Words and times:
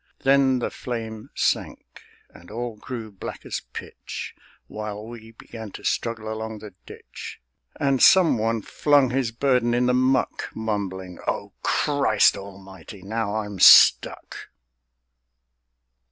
Then 0.23 0.57
the 0.57 0.71
flame 0.71 1.29
sank, 1.35 2.01
and 2.33 2.49
all 2.49 2.75
grew 2.75 3.11
black 3.11 3.45
as 3.45 3.61
pitch, 3.71 4.33
While 4.65 5.05
we 5.05 5.29
began 5.33 5.69
to 5.73 5.83
struggle 5.83 6.33
along 6.33 6.57
the 6.57 6.73
ditch; 6.87 7.39
And 7.79 8.01
some 8.01 8.39
one 8.39 8.63
flung 8.63 9.11
his 9.11 9.31
burden 9.31 9.75
in 9.75 9.85
the 9.85 9.93
muck, 9.93 10.49
Mumbling: 10.55 11.19
"O 11.27 11.53
Christ 11.61 12.35
Almighty, 12.35 13.03
now 13.03 13.35
I'm 13.35 13.59
stuck!" 13.59 14.49